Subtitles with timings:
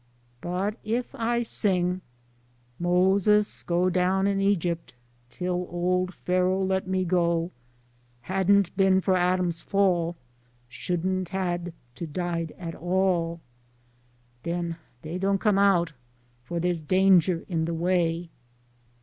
[0.41, 2.01] But if I sing:
[2.79, 4.95] Moses go clown in Egypt,
[5.29, 7.51] Till ole Pharo' let me go;
[8.21, 10.15] Hadn't been for Adam's fall,
[10.67, 13.41] Shouldn't hab to died at all,
[14.41, 15.93] den dey don't come out,
[16.45, 18.31] for dere's danger in de way."